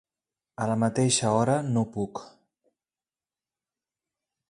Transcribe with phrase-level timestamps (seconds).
[0.63, 2.25] A la mateixa hora no puc.